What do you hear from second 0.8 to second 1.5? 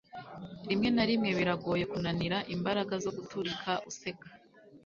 na rimwe